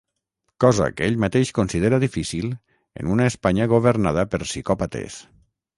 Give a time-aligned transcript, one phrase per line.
[0.63, 2.49] Cosa que ell mateix considera difícil
[3.03, 5.25] en ‘una Espanya governada per psicòpates’.